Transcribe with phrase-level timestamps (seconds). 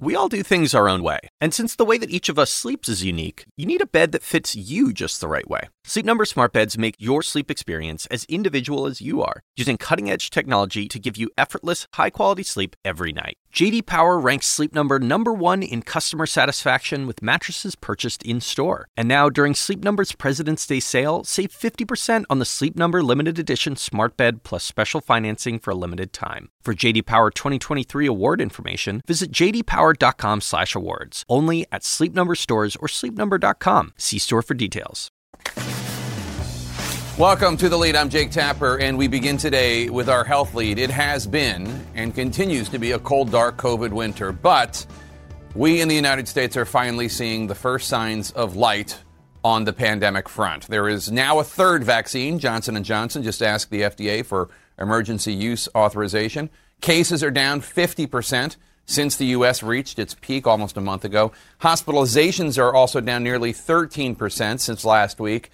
[0.00, 2.52] We all do things our own way, and since the way that each of us
[2.52, 5.70] sleeps is unique, you need a bed that fits you just the right way.
[5.88, 10.28] Sleep Number smart beds make your sleep experience as individual as you are, using cutting-edge
[10.28, 13.38] technology to give you effortless, high-quality sleep every night.
[13.54, 18.88] JD Power ranks Sleep Number number 1 in customer satisfaction with mattresses purchased in-store.
[18.98, 23.38] And now during Sleep Number's President's Day sale, save 50% on the Sleep Number limited
[23.38, 26.50] edition smart bed plus special financing for a limited time.
[26.60, 31.24] For JD Power 2023 award information, visit jdpower.com/awards.
[31.30, 33.94] Only at Sleep Number stores or sleepnumber.com.
[33.96, 35.10] See store for details.
[37.18, 37.96] Welcome to the lead.
[37.96, 40.78] I'm Jake Tapper, and we begin today with our health lead.
[40.78, 44.86] It has been and continues to be a cold, dark COVID winter, but
[45.56, 49.02] we in the United States are finally seeing the first signs of light
[49.42, 50.68] on the pandemic front.
[50.68, 52.38] There is now a third vaccine.
[52.38, 56.48] Johnson & Johnson just asked the FDA for emergency use authorization.
[56.80, 58.54] Cases are down 50%
[58.86, 59.64] since the U.S.
[59.64, 61.32] reached its peak almost a month ago.
[61.62, 65.50] Hospitalizations are also down nearly 13% since last week.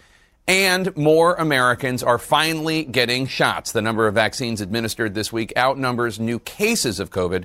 [0.47, 3.73] And more Americans are finally getting shots.
[3.73, 7.45] The number of vaccines administered this week outnumbers new cases of COVID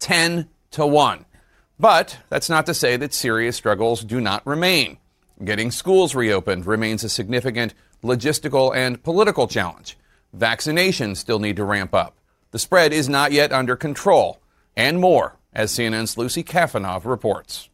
[0.00, 1.24] 10 to 1.
[1.78, 4.98] But that's not to say that serious struggles do not remain.
[5.42, 9.96] Getting schools reopened remains a significant logistical and political challenge.
[10.36, 12.16] Vaccinations still need to ramp up.
[12.50, 14.38] The spread is not yet under control.
[14.76, 17.68] And more, as CNN's Lucy Kafanov reports.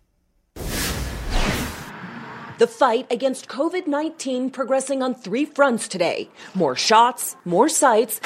[2.60, 8.20] The fight against COVID 19 progressing on three fronts today more shots, more sites,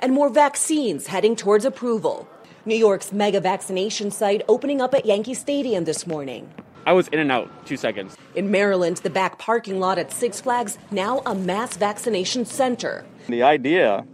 [0.00, 2.26] and more vaccines heading towards approval.
[2.64, 6.52] New York's mega vaccination site opening up at Yankee Stadium this morning.
[6.84, 8.16] I was in and out two seconds.
[8.34, 13.06] In Maryland, the back parking lot at Six Flags now a mass vaccination center.
[13.28, 14.04] The idea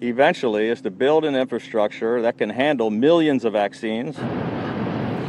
[0.00, 4.16] eventually is to build an infrastructure that can handle millions of vaccines.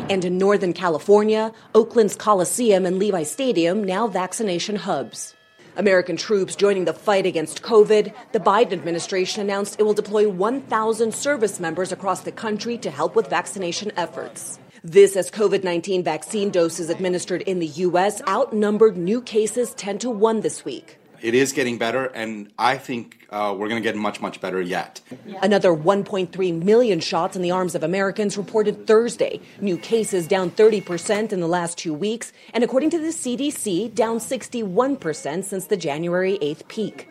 [0.09, 5.33] And in Northern California, Oakland's Coliseum and Levi Stadium now vaccination hubs.
[5.77, 11.13] American troops joining the fight against COVID, the Biden administration announced it will deploy 1,000
[11.13, 14.59] service members across the country to help with vaccination efforts.
[14.83, 18.21] This as COVID 19 vaccine doses administered in the U.S.
[18.27, 20.99] outnumbered new cases 10 to 1 this week.
[21.23, 24.59] It is getting better, and I think uh, we're going to get much, much better
[24.59, 24.99] yet.
[25.41, 29.39] Another 1.3 million shots in the arms of Americans reported Thursday.
[29.61, 34.17] New cases down 30% in the last two weeks, and according to the CDC, down
[34.17, 37.07] 61% since the January 8th peak.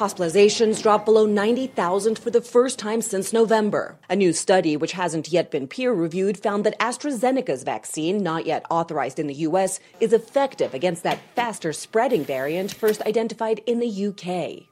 [0.00, 3.98] Hospitalizations dropped below 90,000 for the first time since November.
[4.08, 8.64] A new study, which hasn't yet been peer reviewed, found that AstraZeneca's vaccine, not yet
[8.70, 14.06] authorized in the U.S., is effective against that faster spreading variant first identified in the
[14.06, 14.70] UK.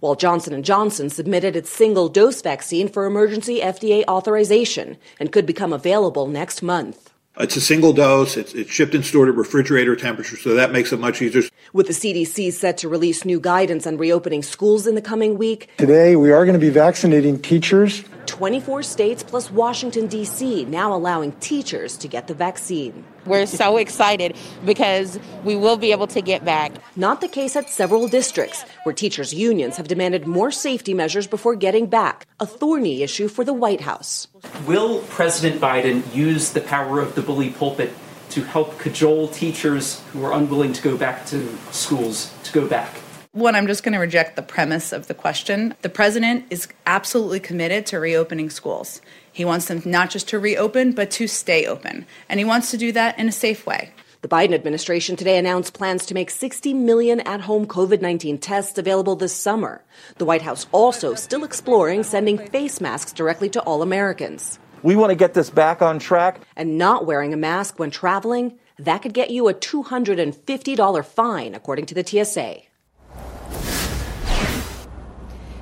[0.00, 5.72] While Johnson & Johnson submitted its single-dose vaccine for emergency FDA authorization and could become
[5.72, 7.12] available next month.
[7.38, 8.38] It's a single dose.
[8.38, 11.42] It's, it's, shipped and stored at refrigerator temperature, so that makes it much easier.
[11.74, 15.70] With the CDC set to release new guidance on reopening schools in the coming week,
[15.76, 18.04] today we are going to be vaccinating teachers.
[18.24, 20.64] 24 states plus Washington, D.C.
[20.64, 23.04] now allowing teachers to get the vaccine.
[23.26, 26.72] We're so excited because we will be able to get back.
[26.94, 31.56] Not the case at several districts, where teachers' unions have demanded more safety measures before
[31.56, 34.28] getting back, a thorny issue for the White House.
[34.64, 37.92] Will President Biden use the power of the bully pulpit
[38.30, 42.94] to help cajole teachers who are unwilling to go back to schools to go back?
[43.32, 45.74] One, I'm just going to reject the premise of the question.
[45.82, 49.02] The president is absolutely committed to reopening schools.
[49.36, 52.06] He wants them not just to reopen, but to stay open.
[52.26, 53.90] And he wants to do that in a safe way.
[54.22, 58.78] The Biden administration today announced plans to make 60 million at home COVID 19 tests
[58.78, 59.84] available this summer.
[60.16, 64.58] The White House also still exploring sending face masks directly to all Americans.
[64.82, 66.40] We want to get this back on track.
[66.56, 71.84] And not wearing a mask when traveling, that could get you a $250 fine, according
[71.84, 72.62] to the TSA.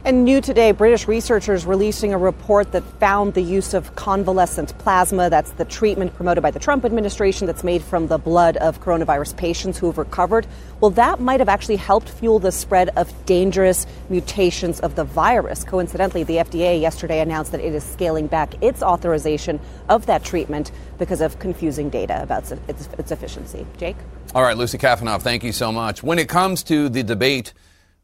[0.06, 5.30] And new today, British researchers releasing a report that found the use of convalescent plasma,
[5.30, 9.34] that's the treatment promoted by the Trump administration that's made from the blood of coronavirus
[9.38, 10.46] patients who have recovered.
[10.78, 15.64] Well, that might have actually helped fuel the spread of dangerous mutations of the virus.
[15.64, 19.58] Coincidentally, the FDA yesterday announced that it is scaling back its authorization
[19.88, 23.66] of that treatment because of confusing data about its, its efficiency.
[23.78, 23.96] Jake?
[24.34, 26.02] All right, Lucy Kafanov, thank you so much.
[26.02, 27.54] When it comes to the debate,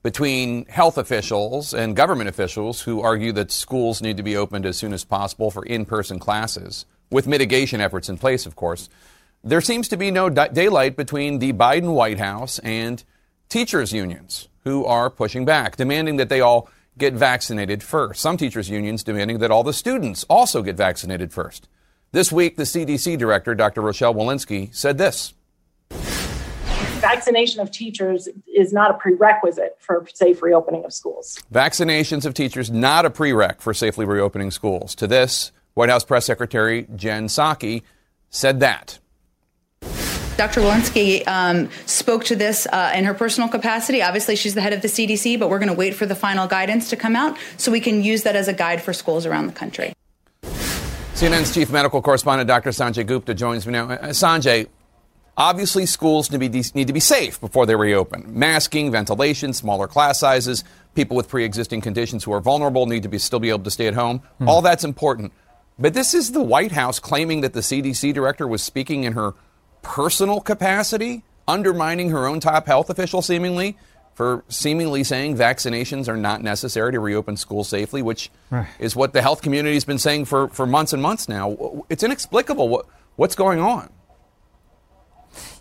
[0.03, 4.77] between health officials and government officials who argue that schools need to be opened as
[4.77, 8.89] soon as possible for in person classes, with mitigation efforts in place, of course.
[9.45, 13.03] There seems to be no daylight between the Biden White House and
[13.49, 16.69] teachers' unions who are pushing back, demanding that they all
[16.99, 18.21] get vaccinated first.
[18.21, 21.69] Some teachers' unions demanding that all the students also get vaccinated first.
[22.13, 23.83] This week, the CDC director, Dr.
[23.83, 25.35] Rochelle Walensky, said this
[27.01, 31.39] vaccination of teachers is not a prerequisite for safe reopening of schools.
[31.53, 34.95] Vaccinations of teachers not a prereq for safely reopening schools.
[34.97, 37.83] To this, White House Press Secretary Jen Psaki
[38.29, 38.99] said that.
[40.37, 40.63] Dr.
[40.63, 44.01] Walensky um, spoke to this uh, in her personal capacity.
[44.01, 46.47] Obviously, she's the head of the CDC, but we're going to wait for the final
[46.47, 49.49] guidance to come out so we can use that as a guide for schools around
[49.49, 49.93] the country.
[51.21, 52.71] CNN's chief medical correspondent, Dr.
[52.71, 53.91] Sanjay Gupta, joins me now.
[53.91, 54.67] Uh, Sanjay,
[55.37, 58.39] Obviously, schools need to, be, need to be safe before they reopen.
[58.39, 63.09] Masking, ventilation, smaller class sizes, people with pre existing conditions who are vulnerable need to
[63.09, 64.19] be, still be able to stay at home.
[64.39, 64.49] Hmm.
[64.49, 65.33] All that's important.
[65.79, 69.35] But this is the White House claiming that the CDC director was speaking in her
[69.83, 73.79] personal capacity, undermining her own top health official, seemingly,
[74.15, 78.69] for seemingly saying vaccinations are not necessary to reopen schools safely, which right.
[78.79, 81.85] is what the health community has been saying for, for months and months now.
[81.89, 82.69] It's inexplicable.
[82.69, 82.87] What,
[83.17, 83.89] what's going on?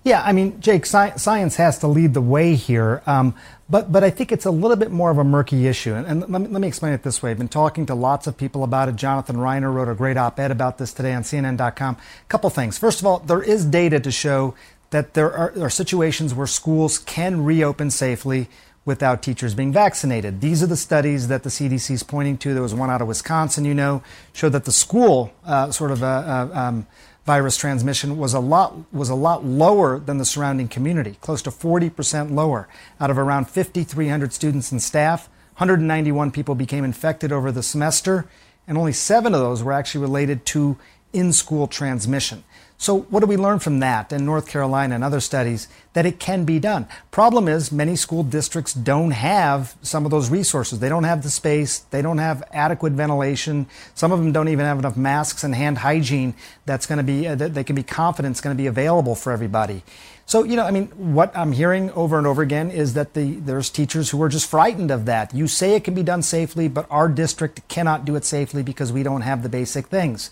[0.09, 3.03] Yeah, I mean, Jake, sci- science has to lead the way here.
[3.05, 3.35] Um,
[3.69, 5.93] but, but I think it's a little bit more of a murky issue.
[5.93, 7.29] And, and let, me, let me explain it this way.
[7.29, 8.95] I've been talking to lots of people about it.
[8.95, 11.95] Jonathan Reiner wrote a great op ed about this today on CNN.com.
[11.95, 12.75] A couple things.
[12.79, 14.55] First of all, there is data to show
[14.89, 18.49] that there are, are situations where schools can reopen safely
[18.85, 20.41] without teachers being vaccinated.
[20.41, 22.55] These are the studies that the CDC is pointing to.
[22.55, 24.01] There was one out of Wisconsin, you know,
[24.33, 26.87] showed that the school uh, sort of uh, uh, um,
[27.29, 31.51] virus transmission was a lot was a lot lower than the surrounding community, close to
[31.51, 32.67] 40% lower.
[32.99, 38.25] Out of around 5,300 students and staff, 191 people became infected over the semester,
[38.67, 40.79] and only seven of those were actually related to
[41.13, 42.43] in-school transmission.
[42.81, 45.67] So, what do we learn from that in North Carolina and other studies?
[45.93, 46.87] That it can be done.
[47.11, 50.79] Problem is, many school districts don't have some of those resources.
[50.79, 53.67] They don't have the space, they don't have adequate ventilation.
[53.95, 56.35] Some of them don't even have enough masks and hand hygiene
[56.65, 59.13] that's going to be, uh, that they can be confident is going to be available
[59.13, 59.83] for everybody.
[60.25, 63.33] So, you know, I mean, what I'm hearing over and over again is that the,
[63.41, 65.35] there's teachers who are just frightened of that.
[65.35, 68.93] You say it can be done safely, but our district cannot do it safely because
[68.93, 70.29] we don't have the basic things.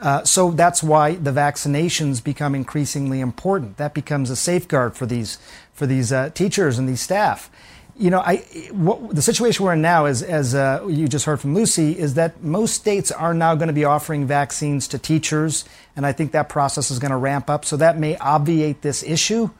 [0.00, 3.76] Uh, so that's why the vaccinations become increasingly important.
[3.76, 5.38] That becomes a safeguard for these
[5.72, 7.50] for these uh, teachers and these staff.
[7.96, 8.38] You know, I,
[8.72, 12.14] what, the situation we're in now is, as uh, you just heard from Lucy, is
[12.14, 15.64] that most states are now going to be offering vaccines to teachers,
[15.94, 17.64] and I think that process is going to ramp up.
[17.64, 19.50] So that may obviate this issue.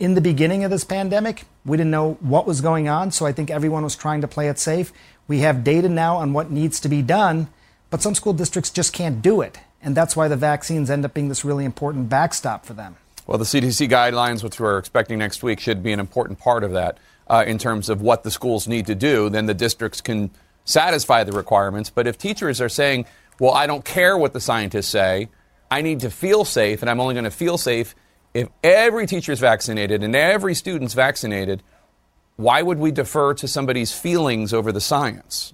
[0.00, 3.32] In the beginning of this pandemic, we didn't know what was going on, so I
[3.32, 4.92] think everyone was trying to play it safe.
[5.28, 7.46] We have data now on what needs to be done,
[7.90, 9.58] but some school districts just can't do it.
[9.84, 12.96] And that's why the vaccines end up being this really important backstop for them.
[13.26, 16.72] Well, the CDC guidelines, which we're expecting next week, should be an important part of
[16.72, 16.98] that
[17.28, 19.28] uh, in terms of what the schools need to do.
[19.30, 20.30] Then the districts can
[20.64, 21.90] satisfy the requirements.
[21.90, 23.06] But if teachers are saying,
[23.38, 25.28] well, I don't care what the scientists say,
[25.70, 27.94] I need to feel safe, and I'm only going to feel safe
[28.34, 31.62] if every teacher is vaccinated and every student's vaccinated,
[32.36, 35.53] why would we defer to somebody's feelings over the science?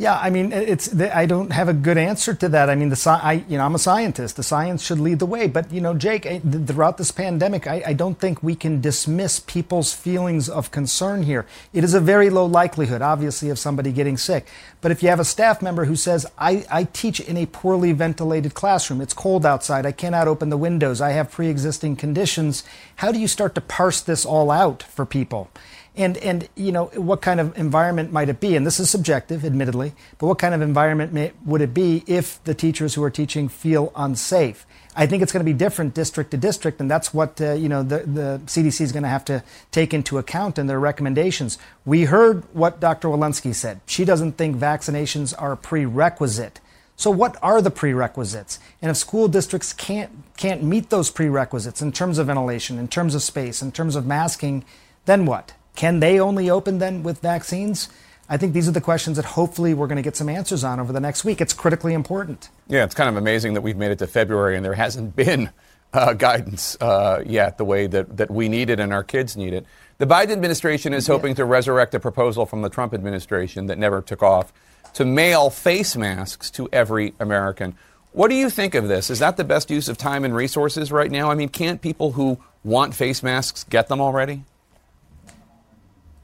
[0.00, 2.70] Yeah, I mean, it's I don't have a good answer to that.
[2.70, 4.36] I mean, the I you know I'm a scientist.
[4.36, 5.46] The science should lead the way.
[5.46, 6.24] But you know, Jake,
[6.66, 11.44] throughout this pandemic, I, I don't think we can dismiss people's feelings of concern here.
[11.74, 14.46] It is a very low likelihood, obviously, of somebody getting sick.
[14.80, 17.92] But if you have a staff member who says, I, I teach in a poorly
[17.92, 22.64] ventilated classroom, it's cold outside, I cannot open the windows, I have pre-existing conditions,
[22.96, 25.50] how do you start to parse this all out for people?
[25.96, 28.54] And, and you know, what kind of environment might it be?
[28.54, 32.42] And this is subjective, admittedly, but what kind of environment may, would it be if
[32.44, 34.66] the teachers who are teaching feel unsafe?
[34.96, 37.68] I think it's going to be different district to district, and that's what uh, you
[37.68, 41.58] know the, the CDC is going to have to take into account in their recommendations.
[41.84, 43.08] We heard what Dr.
[43.08, 43.80] Walensky said.
[43.86, 46.60] She doesn't think vaccinations are a prerequisite.
[46.96, 48.58] So what are the prerequisites?
[48.82, 53.14] And if school districts can't can't meet those prerequisites in terms of ventilation, in terms
[53.14, 54.64] of space, in terms of masking,
[55.06, 55.54] then what?
[55.80, 57.88] Can they only open then with vaccines?
[58.28, 60.78] I think these are the questions that hopefully we're going to get some answers on
[60.78, 61.40] over the next week.
[61.40, 62.50] It's critically important.
[62.68, 65.48] Yeah, it's kind of amazing that we've made it to February and there hasn't been
[65.94, 69.54] uh, guidance uh, yet the way that, that we need it and our kids need
[69.54, 69.64] it.
[69.96, 74.02] The Biden administration is hoping to resurrect a proposal from the Trump administration that never
[74.02, 74.52] took off
[74.92, 77.74] to mail face masks to every American.
[78.12, 79.08] What do you think of this?
[79.08, 81.30] Is that the best use of time and resources right now?
[81.30, 84.44] I mean, can't people who want face masks get them already?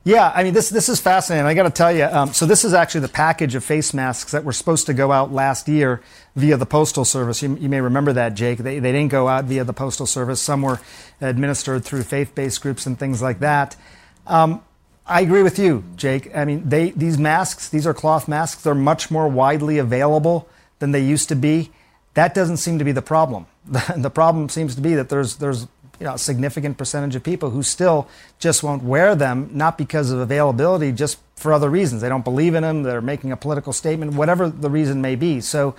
[0.06, 1.46] Yeah, I mean this this is fascinating.
[1.46, 2.04] I got to tell you.
[2.04, 5.10] Um, so this is actually the package of face masks that were supposed to go
[5.10, 6.00] out last year
[6.36, 7.42] via the postal service.
[7.42, 8.58] You, you may remember that, Jake.
[8.58, 10.40] They they didn't go out via the postal service.
[10.40, 10.78] Some were
[11.20, 13.74] administered through faith-based groups and things like that.
[14.28, 14.62] Um,
[15.04, 16.30] I agree with you, Jake.
[16.36, 18.62] I mean, they these masks, these are cloth masks.
[18.62, 20.48] They're much more widely available
[20.78, 21.72] than they used to be.
[22.14, 23.46] That doesn't seem to be the problem.
[23.96, 25.66] the problem seems to be that there's there's
[25.98, 30.10] you know, a significant percentage of people who still just won't wear them, not because
[30.10, 32.02] of availability, just for other reasons.
[32.02, 35.40] They don't believe in them, they're making a political statement, whatever the reason may be.
[35.40, 35.74] So,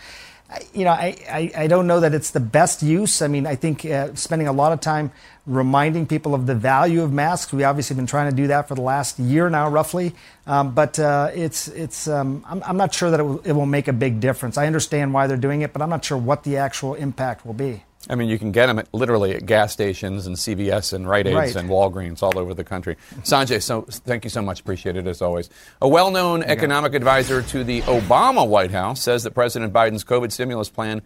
[0.74, 3.22] you know, I, I, I don't know that it's the best use.
[3.22, 5.12] I mean, I think uh, spending a lot of time
[5.46, 7.52] reminding people of the value of masks.
[7.52, 10.14] We obviously been trying to do that for the last year now, roughly.
[10.46, 13.66] Um, but uh, it's it's um, I'm, I'm not sure that it will, it will
[13.66, 14.58] make a big difference.
[14.58, 17.54] I understand why they're doing it, but I'm not sure what the actual impact will
[17.54, 17.84] be.
[18.10, 21.28] I mean, you can get them at, literally at gas stations and CVS and Rite
[21.28, 21.56] Aids Right.
[21.56, 22.96] and Walgreens all over the country.
[23.24, 24.60] Sanjay, so thank you so much.
[24.62, 25.50] Appreciate it as always.
[25.82, 30.70] A well-known economic advisor to the Obama White House says that President Biden's COVID stimulus
[30.70, 31.02] plan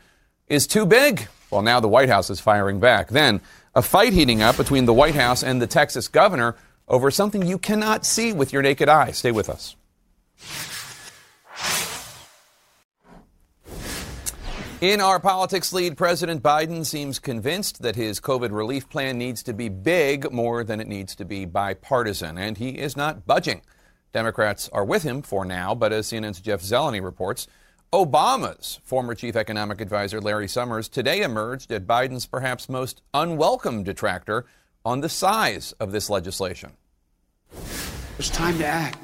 [0.47, 1.27] is too big.
[1.49, 3.09] Well, now the White House is firing back.
[3.09, 3.41] Then
[3.73, 6.55] a fight heating up between the White House and the Texas governor
[6.87, 9.11] over something you cannot see with your naked eye.
[9.11, 9.75] Stay with us.
[14.81, 19.53] In our politics lead, President Biden seems convinced that his COVID relief plan needs to
[19.53, 23.61] be big more than it needs to be bipartisan, and he is not budging.
[24.11, 27.45] Democrats are with him for now, but as CNN's Jeff Zeleny reports,
[27.93, 34.47] Obama's former chief economic advisor Larry Summers today emerged as Biden's perhaps most unwelcome detractor
[34.83, 36.71] on the size of this legislation.
[38.17, 38.97] It's time to act.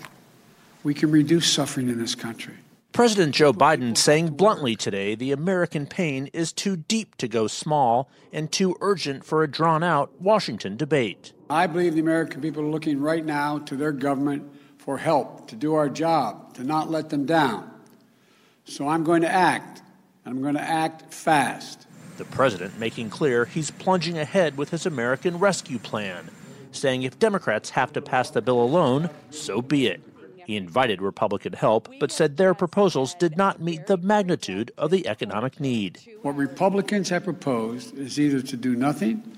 [0.83, 2.55] We can reduce suffering in this country.
[2.97, 8.09] President Joe Biden saying bluntly today the American pain is too deep to go small
[8.33, 11.31] and too urgent for a drawn out Washington debate.
[11.47, 15.55] I believe the American people are looking right now to their government for help to
[15.55, 17.69] do our job, to not let them down.
[18.65, 19.83] So I'm going to act,
[20.25, 21.85] and I'm going to act fast.
[22.17, 26.31] The president making clear he's plunging ahead with his American Rescue Plan,
[26.71, 30.01] saying if Democrats have to pass the bill alone, so be it.
[30.47, 35.05] He invited Republican help, but said their proposals did not meet the magnitude of the
[35.05, 35.99] economic need.
[36.21, 39.37] What Republicans have proposed is either to do nothing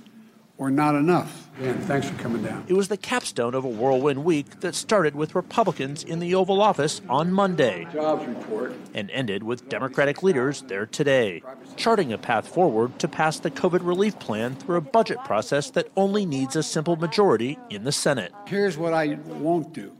[0.60, 1.50] or not enough.
[1.60, 2.64] And thanks for coming down.
[2.68, 6.62] It was the capstone of a whirlwind week that started with Republicans in the Oval
[6.62, 8.76] Office on Monday Jobs report.
[8.94, 11.42] and ended with Democratic leaders there today,
[11.76, 15.88] charting a path forward to pass the COVID relief plan through a budget process that
[15.98, 18.32] only needs a simple majority in the Senate.
[18.46, 19.92] Here's what I won't do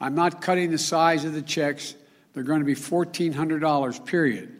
[0.00, 1.94] I'm not cutting the size of the checks.
[2.32, 4.56] They're going to be $1,400, period.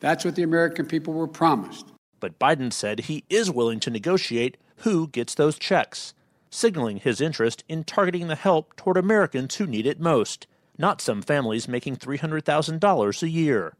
[0.00, 1.86] That's what the American people were promised.
[2.20, 6.14] But Biden said he is willing to negotiate who gets those checks,
[6.50, 10.46] signaling his interest in targeting the help toward Americans who need it most,
[10.78, 13.74] not some families making $300,000 a year.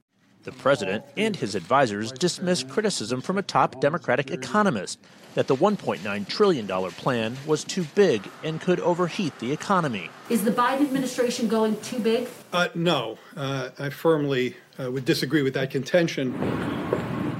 [0.48, 4.98] The president and his advisors dismissed criticism from a top Democratic economist
[5.34, 10.08] that the $1.9 trillion plan was too big and could overheat the economy.
[10.30, 12.28] Is the Biden administration going too big?
[12.50, 16.32] Uh, no, uh, I firmly uh, would disagree with that contention.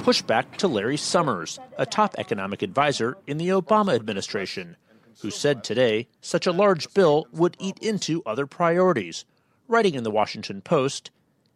[0.01, 4.77] Pushback to Larry Summers, a top economic advisor in the Obama administration,
[5.23, 9.25] who said today such a large bill would eat into other priorities,
[9.67, 11.11] writing in the Washington Post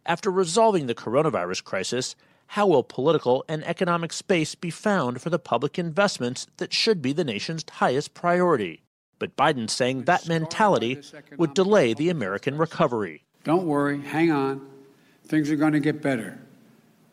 [0.05, 2.15] After resolving the coronavirus crisis,
[2.47, 7.13] how will political and economic space be found for the public investments that should be
[7.13, 8.83] the nation's highest priority?
[9.17, 10.99] But Biden saying that mentality
[11.37, 13.23] would delay the American recovery.
[13.45, 14.67] Don't worry, hang on.
[15.25, 16.37] Things are going to get better.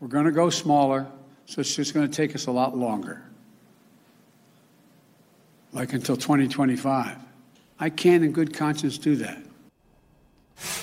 [0.00, 1.06] We're going to go smaller,
[1.46, 3.22] so it's just going to take us a lot longer.
[5.72, 7.16] Like until 2025.
[7.78, 9.38] I can't, in good conscience, do that.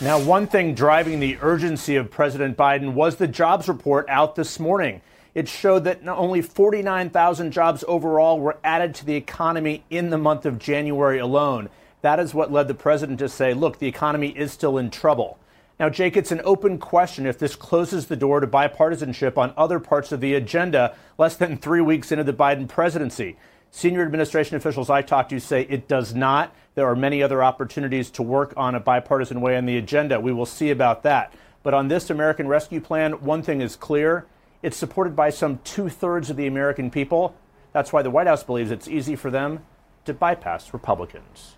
[0.01, 4.59] Now, one thing driving the urgency of President Biden was the jobs report out this
[4.59, 5.01] morning.
[5.33, 10.45] It showed that only 49,000 jobs overall were added to the economy in the month
[10.45, 11.69] of January alone.
[12.01, 15.37] That is what led the president to say, look, the economy is still in trouble.
[15.79, 19.79] Now, Jake, it's an open question if this closes the door to bipartisanship on other
[19.79, 23.37] parts of the agenda less than three weeks into the Biden presidency.
[23.77, 26.51] Senior administration officials I talked to say it does not.
[26.73, 30.19] There are many other opportunities to work on a bipartisan way on the agenda.
[30.19, 31.31] We will see about that.
[31.61, 34.25] But on this American Rescue Plan, one thing is clear
[34.63, 37.35] it's supported by some two thirds of the American people.
[37.71, 39.63] That's why the White House believes it's easy for them
[40.05, 41.57] to bypass Republicans.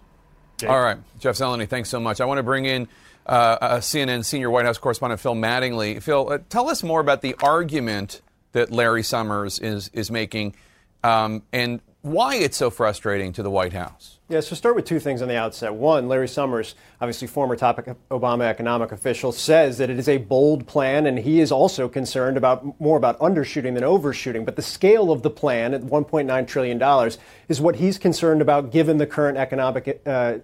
[0.58, 0.70] Jake?
[0.70, 2.20] All right, Jeff Zeleny, thanks so much.
[2.20, 2.90] I want to bring in
[3.28, 6.04] uh, CNN senior White House correspondent Phil Mattingly.
[6.04, 8.22] Phil, uh, tell us more about the argument
[8.52, 10.58] that Larry Summers is is making,
[11.02, 14.20] um, and why it's so frustrating to the White House.
[14.30, 15.74] Yeah, so start with two things on the outset.
[15.74, 20.68] One, Larry Summers, obviously former top Obama economic official, says that it is a bold
[20.68, 24.46] plan, and he is also concerned about more about undershooting than overshooting.
[24.46, 28.72] But the scale of the plan at 1.9 trillion dollars is what he's concerned about,
[28.72, 30.36] given the current economic uh,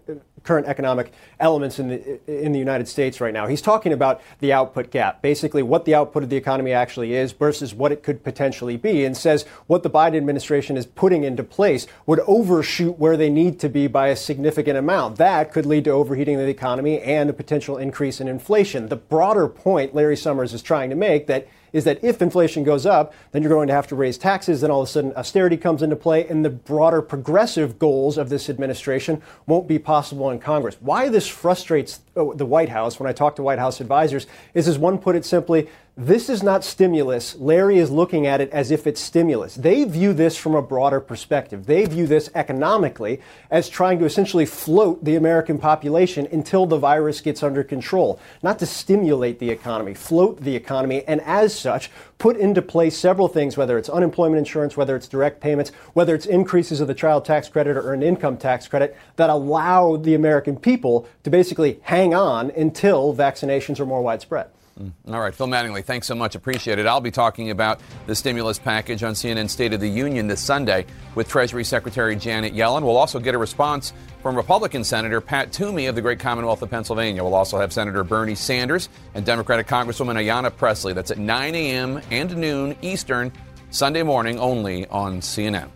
[0.46, 3.48] current economic elements in the in the United States right now.
[3.48, 7.34] He's talking about the output gap, basically what the output of the economy actually is
[7.34, 11.44] versus what it could potentially be, and says what the Biden administration is putting into
[11.44, 15.18] place would overshoot where they need to be by a significant amount.
[15.18, 18.88] That could lead to overheating of the economy and a potential increase in inflation.
[18.88, 22.86] The broader point Larry Summers is trying to make that is that if inflation goes
[22.86, 24.62] up, then you're going to have to raise taxes.
[24.62, 28.30] Then all of a sudden, austerity comes into play, and the broader progressive goals of
[28.30, 30.78] this administration won't be possible in Congress.
[30.80, 34.80] Why this frustrates the White House when I talk to White House advisors is, as
[34.80, 37.38] one put it simply, this is not stimulus.
[37.38, 39.56] Larry is looking at it as if it's stimulus.
[39.56, 41.66] They view this from a broader perspective.
[41.66, 47.22] They view this economically as trying to essentially float the American population until the virus
[47.22, 52.36] gets under control, not to stimulate the economy, float the economy, and as such, put
[52.36, 56.82] into place several things, whether it's unemployment insurance, whether it's direct payments, whether it's increases
[56.82, 61.08] of the child tax credit or an income tax credit that allow the American people
[61.24, 64.48] to basically hang on until vaccinations are more widespread.
[64.80, 64.92] Mm.
[65.08, 66.36] All right, Phil Mattingly, thanks so much.
[66.36, 66.86] Appreciate it.
[66.86, 70.86] I'll be talking about the stimulus package on CNN State of the Union this Sunday
[71.16, 72.82] with Treasury Secretary Janet Yellen.
[72.82, 76.70] We'll also get a response from Republican Senator Pat Toomey of the great Commonwealth of
[76.70, 77.24] Pennsylvania.
[77.24, 80.92] We'll also have Senator Bernie Sanders and Democratic Congresswoman Ayanna Pressley.
[80.92, 82.02] That's at 9 a.m.
[82.12, 83.32] and noon Eastern,
[83.70, 85.70] Sunday morning only on CNN.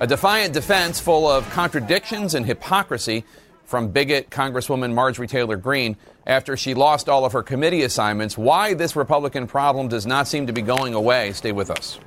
[0.00, 3.24] A defiant defense full of contradictions and hypocrisy
[3.64, 5.96] from bigot Congresswoman Marjorie Taylor Greene
[6.30, 8.38] after she lost all of her committee assignments.
[8.38, 11.32] Why this Republican problem does not seem to be going away.
[11.32, 11.98] Stay with us.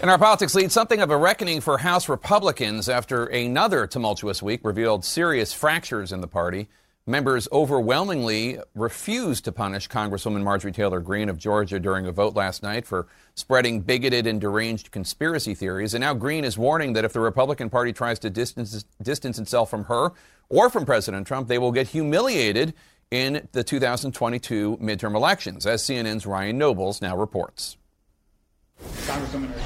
[0.00, 4.60] In our politics lead, something of a reckoning for House Republicans after another tumultuous week
[4.62, 6.68] revealed serious fractures in the party.
[7.08, 12.62] Members overwhelmingly refused to punish Congresswoman Marjorie Taylor Greene of Georgia during a vote last
[12.62, 15.94] night for spreading bigoted and deranged conspiracy theories.
[15.94, 19.70] And now Greene is warning that if the Republican Party tries to distance, distance itself
[19.70, 20.10] from her
[20.50, 22.74] or from President Trump, they will get humiliated
[23.10, 27.78] in the 2022 midterm elections, as CNN's Ryan Nobles now reports.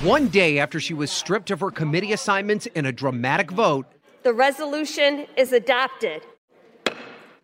[0.05, 3.87] One day after she was stripped of her committee assignments in a dramatic vote,
[4.23, 6.23] the resolution is adopted.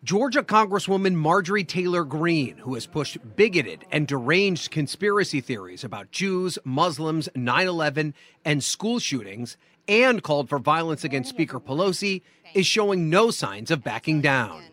[0.01, 6.57] Georgia Congresswoman Marjorie Taylor Greene, who has pushed bigoted and deranged conspiracy theories about Jews,
[6.63, 8.13] Muslims, 9 11,
[8.45, 9.57] and school shootings,
[9.89, 12.21] and called for violence against Speaker Pelosi,
[12.53, 14.63] is showing no signs of backing down.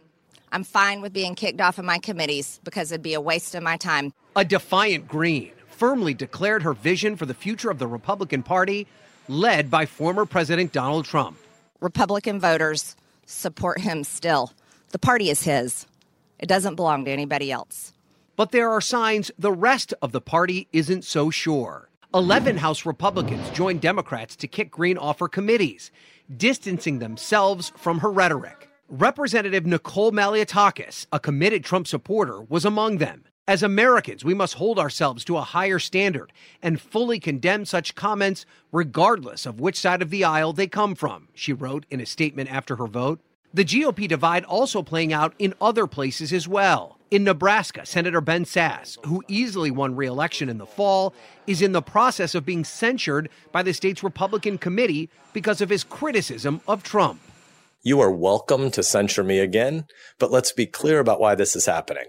[0.53, 3.65] I'm fine with being kicked off of my committees because it'd be a waste of
[3.65, 4.13] my time.
[4.37, 8.87] A defiant Greene firmly declared her vision for the future of the Republican Party,
[9.27, 11.37] led by former President Donald Trump.
[11.81, 12.95] Republican voters
[13.27, 14.53] support him still.
[14.97, 15.85] The party is his.
[16.39, 17.93] It doesn't belong to anybody else.
[18.35, 21.91] But there are signs the rest of the party isn't so sure.
[22.15, 25.91] 11 House Republicans joined Democrats to kick Greene off her committees,
[26.35, 28.71] distancing themselves from her rhetoric.
[28.89, 33.25] Representative Nicole Malliotakis, a committed Trump supporter, was among them.
[33.47, 36.33] As Americans, we must hold ourselves to a higher standard
[36.63, 41.29] and fully condemn such comments regardless of which side of the aisle they come from,
[41.35, 43.21] she wrote in a statement after her vote.
[43.57, 46.99] The GOP divide also playing out in other places as well.
[47.11, 51.15] In Nebraska, Senator Ben Sasse, who easily won re election in the fall,
[51.47, 55.85] is in the process of being censured by the state's Republican committee because of his
[55.85, 57.19] criticism of Trump.
[57.83, 59.87] You are welcome to censure me again,
[60.19, 62.09] but let's be clear about why this is happening.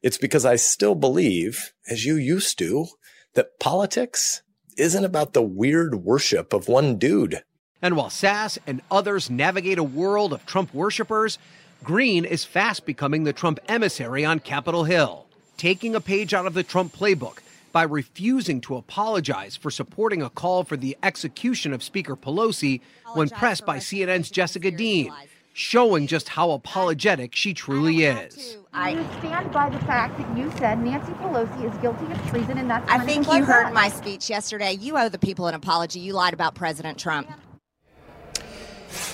[0.00, 2.86] It's because I still believe, as you used to,
[3.34, 4.40] that politics
[4.78, 7.42] isn't about the weird worship of one dude.
[7.80, 11.38] And while Sasse and others navigate a world of Trump worshippers,
[11.84, 16.54] Greene is fast becoming the Trump emissary on Capitol Hill, taking a page out of
[16.54, 17.38] the Trump playbook
[17.70, 22.80] by refusing to apologize for supporting a call for the execution of Speaker Pelosi
[23.14, 25.12] when pressed by CNN's Jessica Dean.
[25.52, 28.56] showing just how apologetic she truly is.
[28.72, 32.70] I stand by the fact that you said Nancy Pelosi is guilty of treason, and
[32.70, 32.88] that's.
[32.90, 34.72] I think you heard my speech yesterday.
[34.74, 35.98] You owe the people an apology.
[35.98, 37.28] You lied about President Trump.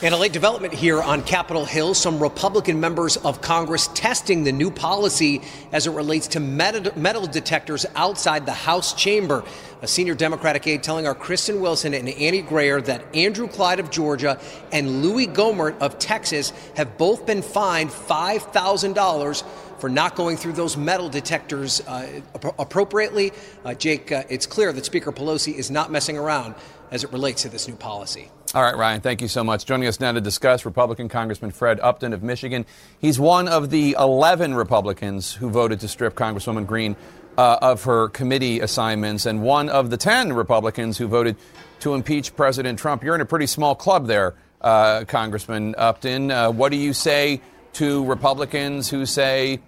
[0.03, 1.95] And a late development here on Capitol Hill.
[1.95, 7.87] Some Republican members of Congress testing the new policy as it relates to metal detectors
[7.97, 9.45] outside the House chamber.
[9.83, 13.91] A senior Democratic aide telling our Kristin Wilson and Annie Grayer that Andrew Clyde of
[13.91, 14.39] Georgia
[14.73, 19.45] and Louis Gohmert of Texas have both been fined $5,000
[19.79, 22.21] for not going through those metal detectors uh,
[22.59, 23.33] appropriately.
[23.65, 26.55] Uh, Jake, uh, it's clear that Speaker Pelosi is not messing around
[26.91, 28.31] as it relates to this new policy.
[28.55, 29.67] All right, Ryan, thank you so much.
[29.67, 32.67] Joining us now to discuss Republican Congressman Fred Upton of Michigan.
[33.01, 36.95] He's one of the 11 Republicans who voted to strip Congresswoman Greene
[37.37, 41.35] uh, of her committee assignments, and one of the 10 Republicans who voted
[41.81, 43.03] to impeach President Trump.
[43.03, 46.31] You're in a pretty small club there, uh, Congressman Upton.
[46.31, 47.41] Uh, what do you say
[47.73, 49.59] to Republicans who say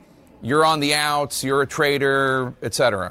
[0.42, 3.10] you're on the outs, you're a traitor, et cetera?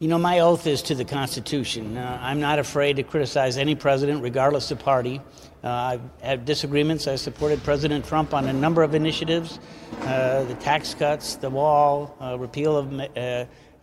[0.00, 1.96] You know, my oath is to the Constitution.
[1.96, 5.20] Uh, I'm not afraid to criticize any president, regardless of party.
[5.62, 7.06] Uh, I've had disagreements.
[7.06, 9.60] I supported President Trump on a number of initiatives
[10.00, 13.04] uh, the tax cuts, the wall, uh, repeal of uh,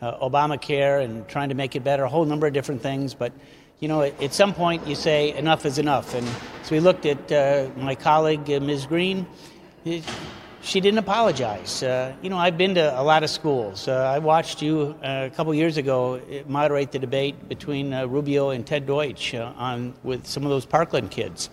[0.02, 3.14] uh, Obamacare, and trying to make it better, a whole number of different things.
[3.14, 3.32] But,
[3.80, 6.14] you know, at, at some point you say enough is enough.
[6.14, 6.28] And
[6.64, 8.86] so we looked at my colleague, Ms.
[8.86, 9.26] Greene.
[9.86, 10.04] It,
[10.62, 11.82] she didn't apologize.
[11.82, 13.88] Uh, you know, I've been to a lot of schools.
[13.88, 18.52] Uh, I watched you uh, a couple years ago moderate the debate between uh, Rubio
[18.52, 21.50] and Ted Deutch uh, on with some of those Parkland kids.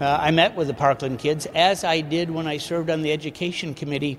[0.00, 3.12] Uh, I met with the Parkland kids, as I did when I served on the
[3.12, 4.18] education committee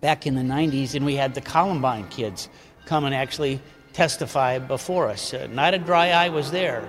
[0.00, 2.48] back in the 90s, and we had the Columbine kids
[2.84, 3.60] come and actually
[3.92, 5.34] testify before us.
[5.50, 6.86] not a dry eye was there.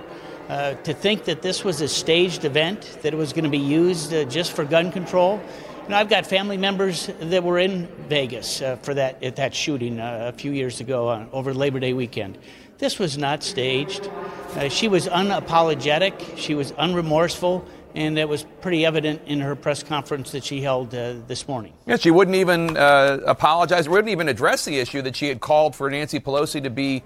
[0.48, 4.10] to think that this was a staged event, that it was going to be used
[4.28, 5.40] just for gun control,
[5.88, 9.54] you know, I've got family members that were in Vegas uh, for that at that
[9.54, 12.36] shooting uh, a few years ago on, over Labor Day weekend.
[12.76, 14.06] This was not staged.
[14.54, 16.36] Uh, she was unapologetic.
[16.36, 17.64] She was unremorseful.
[17.94, 21.72] And that was pretty evident in her press conference that she held uh, this morning.
[21.86, 25.74] Yeah, she wouldn't even uh, apologize, wouldn't even address the issue that she had called
[25.74, 27.02] for Nancy Pelosi to be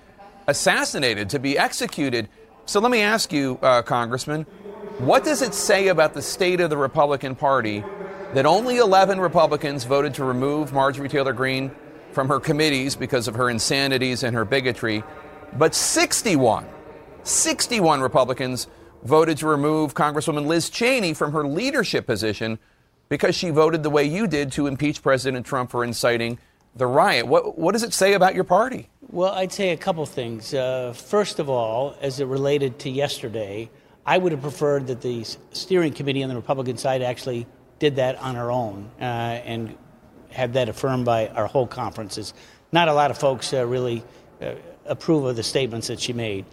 [0.49, 2.29] assassinated, to be executed.
[2.67, 4.43] So let me ask you, uh, Congressman,
[4.99, 7.85] what does it say about the state of the Republican Party
[8.35, 11.71] that only 11 Republicans voted to remove Marjorie Taylor Greene
[12.13, 15.03] from her committees because of her insanities and her bigotry,
[15.59, 16.67] but 61,
[17.25, 18.69] 61 Republicans
[19.03, 22.59] voted to remove Congresswoman Liz Cheney from her leadership position
[23.09, 26.39] because she voted the way you did to impeach President Trump for inciting
[26.77, 27.27] the riot.
[27.27, 28.89] What, what does it say about your party?
[29.11, 30.55] Well, I'd say a couple things.
[30.55, 33.69] Uh, first of all, as it related to yesterday,
[34.07, 37.47] I would have preferred that the steering committee on the Republican side actually
[37.83, 39.77] did that on our own uh, and
[40.31, 42.33] had that affirmed by our whole conferences.
[42.71, 44.05] Not a lot of folks uh, really
[44.41, 44.53] uh,
[44.87, 46.45] approve of the statements that she made.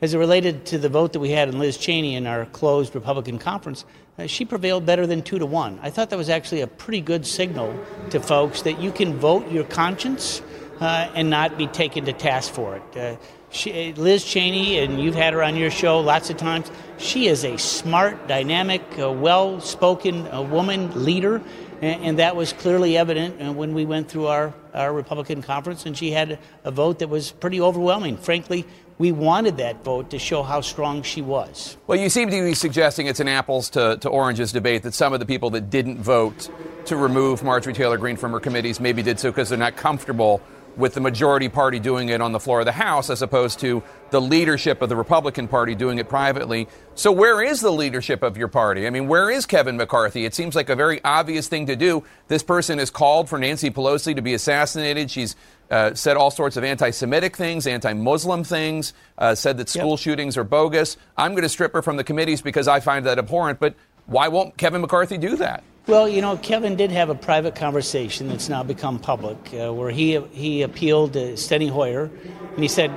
[0.00, 2.94] As it related to the vote that we had in Liz Cheney in our closed
[2.94, 3.84] Republican conference,
[4.18, 5.78] uh, she prevailed better than two to one.
[5.82, 9.50] I thought that was actually a pretty good signal to folks that you can vote
[9.50, 10.40] your conscience
[10.80, 12.96] uh, and not be taken to task for it.
[12.96, 13.16] Uh,
[13.50, 17.44] she, Liz Cheney, and you've had her on your show lots of times, she is
[17.44, 21.42] a smart, dynamic, uh, well spoken uh, woman leader.
[21.80, 25.86] And, and, that was clearly evident uh, when we went through our, our Republican conference,
[25.86, 28.16] and she had a vote that was pretty overwhelming.
[28.16, 28.66] Frankly,
[28.98, 31.76] we wanted that vote to show how strong she was.
[31.86, 35.12] Well, you seem to be suggesting it's an apples to, to oranges debate that some
[35.12, 36.50] of the people that didn't vote
[36.86, 40.42] to remove Marjorie Taylor Greene from her committees maybe did so because they're not comfortable
[40.78, 43.82] with the majority party doing it on the floor of the House as opposed to
[44.10, 46.68] the leadership of the Republican Party doing it privately.
[46.94, 48.86] So, where is the leadership of your party?
[48.86, 50.24] I mean, where is Kevin McCarthy?
[50.24, 52.04] It seems like a very obvious thing to do.
[52.28, 55.10] This person has called for Nancy Pelosi to be assassinated.
[55.10, 55.36] She's
[55.70, 59.90] uh, said all sorts of anti Semitic things, anti Muslim things, uh, said that school
[59.90, 59.98] yep.
[59.98, 60.96] shootings are bogus.
[61.16, 63.58] I'm going to strip her from the committees because I find that abhorrent.
[63.58, 63.74] But
[64.06, 65.64] why won't Kevin McCarthy do that?
[65.88, 69.90] Well, you know, Kevin did have a private conversation that's now become public, uh, where
[69.90, 72.10] he he appealed to Steny Hoyer,
[72.52, 72.90] and he said,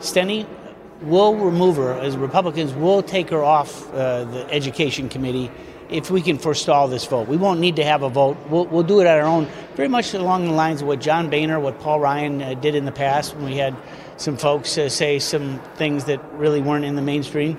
[0.00, 0.46] "Steny,
[1.00, 2.74] we'll remove her as Republicans.
[2.74, 5.50] We'll take her off uh, the Education Committee
[5.88, 7.28] if we can forestall this vote.
[7.28, 8.36] We won't need to have a vote.
[8.50, 11.30] We'll, we'll do it at our own, very much along the lines of what John
[11.30, 13.74] Boehner, what Paul Ryan uh, did in the past when we had
[14.18, 17.58] some folks uh, say some things that really weren't in the mainstream."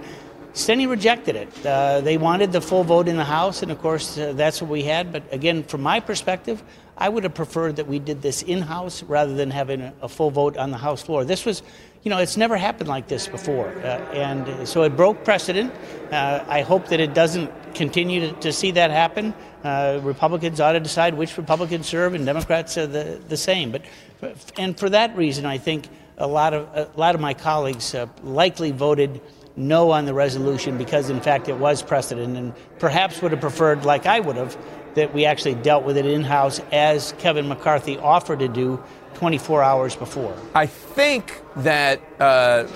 [0.56, 1.65] Steny rejected it.
[1.65, 4.72] Uh, they wanted the full vote in the House, and of course, uh, that's what
[4.72, 5.12] we had.
[5.12, 6.63] But again, from my perspective,
[6.98, 10.32] I would have preferred that we did this in house rather than having a, full
[10.32, 11.26] vote on the House floor.
[11.26, 11.62] This was,
[12.04, 13.68] you know, it's never happened like this before.
[13.68, 15.74] Uh, and so it broke precedent.
[16.10, 19.34] Uh, I hope that it doesn't continue to, to see that happen.
[19.62, 23.72] Uh, Republicans ought to decide which Republicans serve, and Democrats are the, the same.
[23.72, 23.84] But,
[24.58, 28.08] and for that reason, I think a lot of, a lot of my colleagues uh,
[28.24, 29.20] likely voted
[29.58, 33.86] no on the resolution because, in fact, it was precedent and perhaps would have preferred,
[33.86, 34.58] like I would have,
[34.96, 38.82] that we actually dealt with it in house as Kevin McCarthy offered to do
[39.15, 40.36] 24 hours before.
[40.54, 42.68] I think that, uh,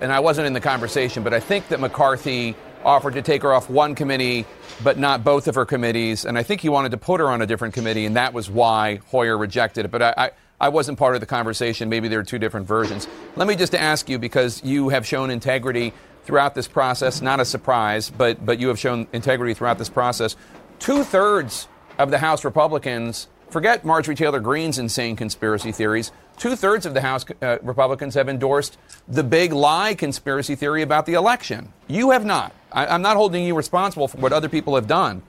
[0.00, 3.52] and I wasn't in the conversation, but I think that McCarthy offered to take her
[3.52, 4.44] off one committee,
[4.82, 6.24] but not both of her committees.
[6.24, 8.50] And I think he wanted to put her on a different committee, and that was
[8.50, 9.90] why Hoyer rejected it.
[9.90, 10.30] But I, I,
[10.62, 11.88] I wasn't part of the conversation.
[11.88, 13.08] Maybe there are two different versions.
[13.34, 17.44] Let me just ask you, because you have shown integrity throughout this process, not a
[17.44, 20.36] surprise, but, but you have shown integrity throughout this process.
[20.78, 21.66] Two thirds
[21.98, 27.00] of the House Republicans, forget Marjorie Taylor Greene's insane conspiracy theories, two thirds of the
[27.00, 31.72] House uh, Republicans have endorsed the big lie conspiracy theory about the election.
[31.88, 32.54] You have not.
[32.70, 35.22] I, I'm not holding you responsible for what other people have done.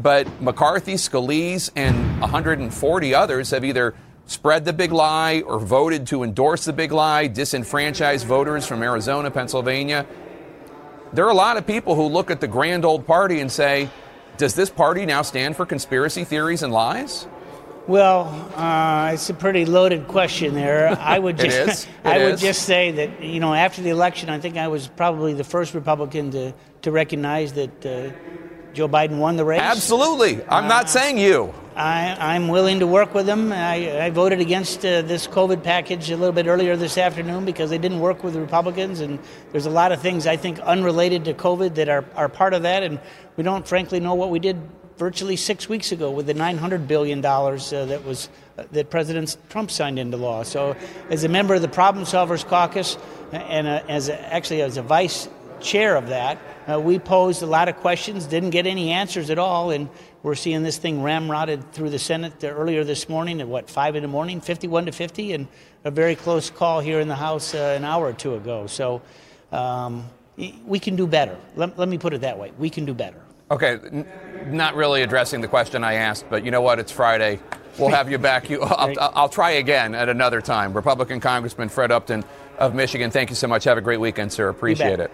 [0.00, 3.94] But McCarthy, Scalise, and 140 others have either
[4.28, 9.30] spread the big lie or voted to endorse the big lie, disenfranchise voters from Arizona,
[9.30, 10.06] Pennsylvania.
[11.12, 13.88] There are a lot of people who look at the grand old party and say,
[14.36, 17.26] does this party now stand for conspiracy theories and lies?
[17.88, 20.88] Well, uh, it's a pretty loaded question there.
[21.00, 22.40] I would just, I would is.
[22.42, 25.72] just say that you know after the election, I think I was probably the first
[25.72, 28.10] Republican to to recognize that uh,
[28.74, 29.62] Joe Biden won the race.
[29.62, 31.54] Absolutely, I'm not saying you.
[31.78, 33.52] I, I'm willing to work with them.
[33.52, 37.70] I, I voted against uh, this COVID package a little bit earlier this afternoon because
[37.70, 39.20] they didn't work with the Republicans, and
[39.52, 42.62] there's a lot of things I think unrelated to COVID that are, are part of
[42.62, 42.98] that, and
[43.36, 44.56] we don't frankly know what we did
[44.96, 49.36] virtually six weeks ago with the 900 billion dollars uh, that was uh, that President
[49.48, 50.42] Trump signed into law.
[50.42, 50.74] So,
[51.10, 52.98] as a member of the Problem Solvers Caucus,
[53.30, 55.28] and as a, actually as a vice
[55.60, 56.38] chair of that,
[56.68, 59.88] uh, we posed a lot of questions, didn't get any answers at all, and
[60.22, 64.02] we're seeing this thing ramrodded through the Senate earlier this morning at what five in
[64.02, 65.48] the morning, 51 to 50, and
[65.84, 68.66] a very close call here in the House uh, an hour or two ago.
[68.66, 69.00] So
[69.50, 70.08] um,
[70.66, 71.38] we can do better.
[71.56, 73.20] Let, let me put it that way: we can do better.
[73.50, 74.06] Okay, n-
[74.48, 76.78] not really addressing the question I asked, but you know what?
[76.78, 77.40] It's Friday.
[77.78, 78.50] We'll have you back.
[78.50, 80.74] You, I'll, I'll try again at another time.
[80.74, 82.24] Republican Congressman Fred Upton
[82.58, 83.10] of Michigan.
[83.10, 83.64] Thank you so much.
[83.64, 84.48] Have a great weekend, sir.
[84.48, 85.12] Appreciate it.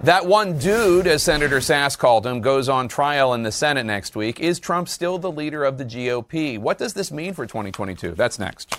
[0.00, 4.16] That one dude, as Senator Sasse called him, goes on trial in the Senate next
[4.16, 4.40] week.
[4.40, 6.58] Is Trump still the leader of the GOP?
[6.58, 8.14] What does this mean for 2022?
[8.16, 8.76] That's next.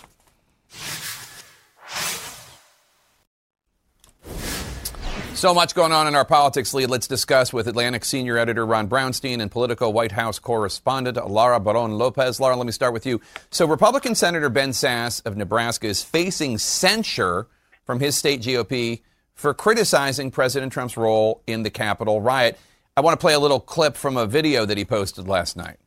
[5.43, 6.89] So much going on in our politics lead.
[6.89, 11.97] Let's discuss with Atlantic senior editor Ron Brownstein and Politico White House correspondent Lara Baron
[11.97, 12.39] Lopez.
[12.39, 13.19] Laura, let me start with you.
[13.49, 17.47] So, Republican Senator Ben Sasse of Nebraska is facing censure
[17.85, 19.01] from his state GOP
[19.33, 22.57] for criticizing President Trump's role in the Capitol riot.
[22.95, 25.77] I want to play a little clip from a video that he posted last night.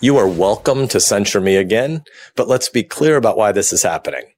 [0.00, 2.04] You are welcome to censure me again,
[2.36, 4.32] but let's be clear about why this is happening.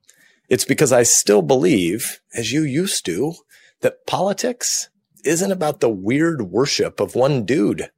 [0.48, 3.34] It's because I still believe, as you used to,
[3.80, 4.88] that politics
[5.24, 7.90] isn't about the weird worship of one dude.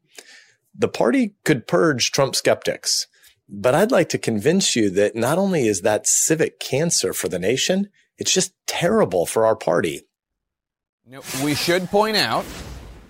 [0.75, 3.07] The party could purge Trump skeptics,
[3.49, 7.39] but I'd like to convince you that not only is that civic cancer for the
[7.39, 7.89] nation,
[8.23, 10.03] it's just terrible for our party.
[11.43, 12.45] We should point out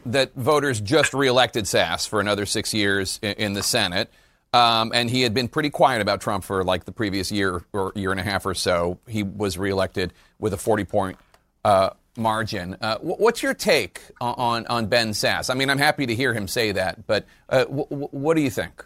[0.06, 4.10] that voters just reelected Sasse for another six years in the Senate.
[4.54, 7.92] Um, and he had been pretty quiet about Trump for like the previous year or
[7.94, 8.98] year and a half or so.
[9.06, 11.18] He was reelected with a 40 point
[11.62, 12.78] uh, margin.
[12.80, 15.50] Uh, what's your take on, on Ben Sasse?
[15.50, 18.40] I mean, I'm happy to hear him say that, but uh, w- w- what do
[18.40, 18.82] you think?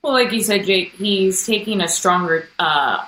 [0.00, 3.04] Well, like you said, Jake, he's taking a stronger uh,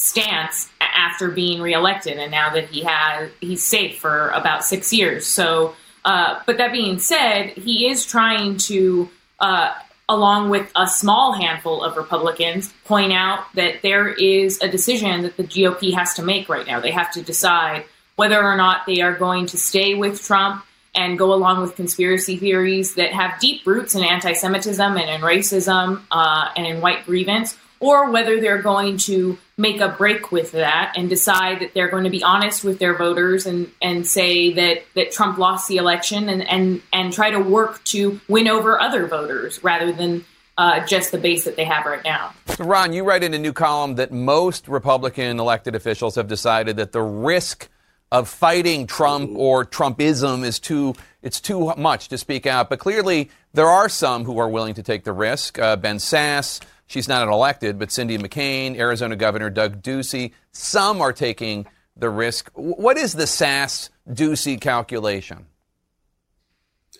[0.00, 5.26] stance after being reelected, and now that he has he's safe for about six years.
[5.26, 9.72] So, uh, but that being said, he is trying to uh,
[10.08, 15.36] along with a small handful of Republicans, point out that there is a decision that
[15.36, 16.80] the GOP has to make right now.
[16.80, 17.84] They have to decide
[18.16, 20.64] whether or not they are going to stay with Trump
[20.96, 25.20] and go along with conspiracy theories that have deep roots in anti Semitism and in
[25.20, 30.52] racism uh, and in white grievance, or whether they're going to make a break with
[30.52, 34.52] that and decide that they're going to be honest with their voters and, and say
[34.52, 38.78] that, that Trump lost the election and, and, and try to work to win over
[38.78, 40.24] other voters rather than
[40.58, 42.34] uh, just the base that they have right now.
[42.58, 46.92] Ron, you write in a new column that most Republican elected officials have decided that
[46.92, 47.68] the risk
[48.12, 52.70] of fighting Trump or Trumpism is too it's too much to speak out.
[52.70, 55.58] But clearly, there are some who are willing to take the risk.
[55.58, 61.12] Uh, ben Sasse, she's not elected, but Cindy McCain, Arizona Governor Doug Ducey, some are
[61.12, 62.50] taking the risk.
[62.54, 65.46] What is the Sasse Ducey calculation?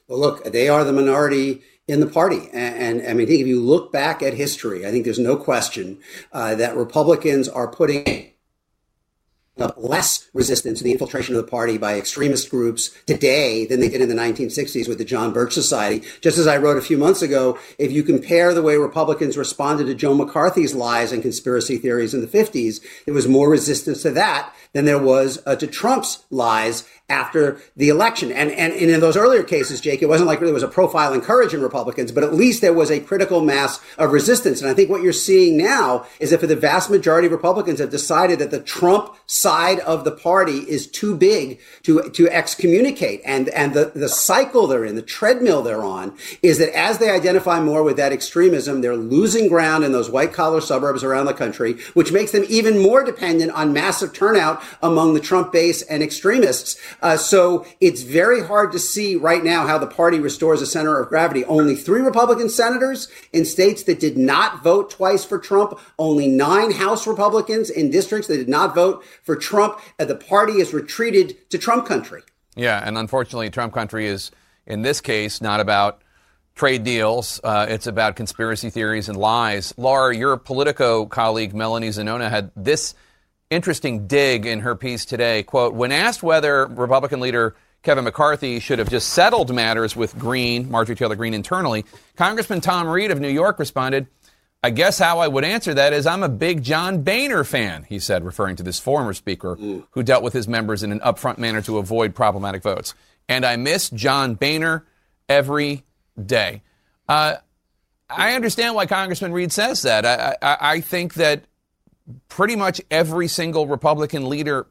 [0.07, 2.49] Well, look, they are the minority in the party.
[2.53, 5.99] And, and, I mean, if you look back at history, I think there's no question
[6.33, 8.33] uh, that Republicans are putting
[9.59, 13.89] up less resistance to the infiltration of the party by extremist groups today than they
[13.89, 16.07] did in the 1960s with the John Birch Society.
[16.21, 19.85] Just as I wrote a few months ago, if you compare the way Republicans responded
[19.87, 24.11] to Joe McCarthy's lies and conspiracy theories in the 50s, there was more resistance to
[24.13, 28.33] that than there was uh, to Trump's lies after the election.
[28.33, 31.13] And, and, and in those earlier cases, Jake, it wasn't like there was a profile
[31.13, 34.61] encouraging Republicans, but at least there was a critical mass of resistance.
[34.61, 37.81] And I think what you're seeing now is that for the vast majority of Republicans
[37.81, 43.21] have decided that the Trump side of the party is too big to, to excommunicate.
[43.25, 47.11] And, and the, the cycle they're in, the treadmill they're on, is that as they
[47.11, 51.35] identify more with that extremism, they're losing ground in those white collar suburbs around the
[51.35, 56.03] country, which makes them even more dependent on massive turnout among the Trump base and
[56.03, 56.77] extremists.
[57.03, 61.01] Uh, so it's very hard to see right now how the party restores a center
[61.01, 61.45] of gravity.
[61.45, 65.79] Only three Republican senators in states that did not vote twice for Trump.
[65.99, 69.79] Only nine House Republicans in districts that did not vote for Trump.
[69.99, 72.23] Uh, the party has retreated to Trump country.
[72.57, 74.31] Yeah, and unfortunately, Trump country is,
[74.67, 76.03] in this case, not about
[76.55, 77.41] trade deals.
[77.43, 79.73] Uh, it's about conspiracy theories and lies.
[79.77, 82.95] Laura, your Politico colleague Melanie Zanona had this
[83.51, 85.43] interesting dig in her piece today.
[85.43, 90.71] Quote, when asked whether Republican leader Kevin McCarthy should have just settled matters with Greene,
[90.71, 91.85] Marjorie Taylor Greene internally,
[92.17, 94.07] Congressman Tom Reed of New York responded,
[94.63, 97.99] I guess how I would answer that is I'm a big John Boehner fan, he
[97.99, 101.63] said, referring to this former speaker who dealt with his members in an upfront manner
[101.63, 102.95] to avoid problematic votes.
[103.29, 104.85] And I miss John Boehner
[105.29, 105.85] every
[106.23, 106.63] day.
[107.09, 107.37] Uh,
[108.11, 110.05] I understand why Congressman Reed says that.
[110.05, 111.45] I, I, I think that
[112.29, 114.67] pretty much every single Republican leader,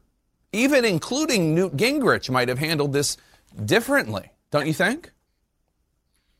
[0.52, 3.16] even including Newt Gingrich, might have handled this
[3.64, 4.30] differently.
[4.50, 5.12] Don't you think?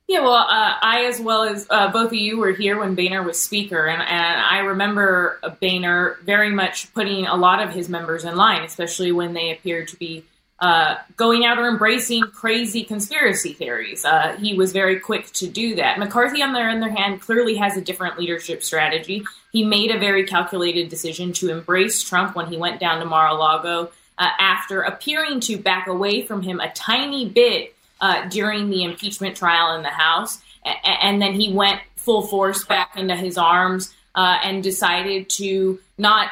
[0.08, 3.22] Yeah, well, uh, I as well as uh, both of you were here when Boehner
[3.22, 8.24] was speaker, and, and I remember Boehner very much putting a lot of his members
[8.24, 10.24] in line, especially when they appeared to be
[10.60, 14.04] uh, going out or embracing crazy conspiracy theories.
[14.04, 15.98] Uh, he was very quick to do that.
[15.98, 19.24] McCarthy, on the other hand, clearly has a different leadership strategy.
[19.52, 23.28] He made a very calculated decision to embrace Trump when he went down to Mar
[23.28, 28.68] a Lago uh, after appearing to back away from him a tiny bit uh, during
[28.68, 30.40] the impeachment trial in the House.
[30.64, 35.80] A- and then he went full force back into his arms uh, and decided to
[35.96, 36.30] not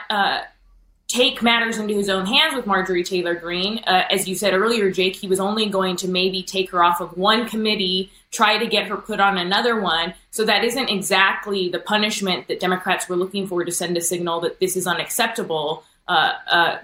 [1.08, 3.78] take matters into his own hands with Marjorie Taylor Greene.
[3.86, 7.00] Uh, as you said earlier, Jake, he was only going to maybe take her off
[7.00, 10.12] of one committee, try to get her put on another one.
[10.30, 14.40] So that isn't exactly the punishment that Democrats were looking for to send a signal
[14.42, 16.78] that this is unacceptable uh, uh,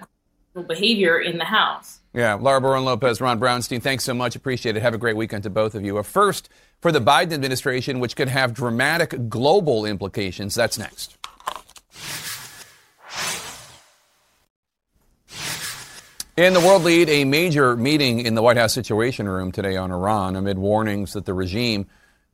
[0.67, 1.99] behavior in the House.
[2.13, 4.35] Yeah, Laura Barron Lopez, Ron Brownstein, thanks so much.
[4.35, 4.81] Appreciate it.
[4.81, 5.97] Have a great weekend to both of you.
[5.97, 6.49] A first
[6.81, 10.55] for the Biden administration, which could have dramatic global implications.
[10.55, 11.17] That's next.
[16.37, 19.89] In the world lead, a major meeting in the White House Situation Room today on
[19.89, 21.87] Iran amid warnings that the regime